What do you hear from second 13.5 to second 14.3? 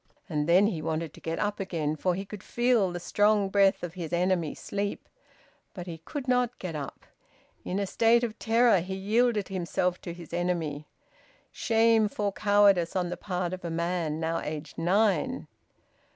of a man